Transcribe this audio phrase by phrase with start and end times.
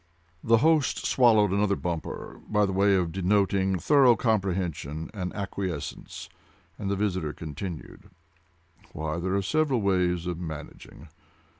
[0.43, 6.27] The host swallowed another bumper, by way of denoting thorough comprehension and acquiescence,
[6.79, 8.09] and the visitor continued.
[8.93, 11.09] "Why, there are several ways of managing.